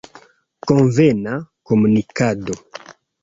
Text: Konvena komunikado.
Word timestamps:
Konvena 0.71 1.33
komunikado. 1.71 2.57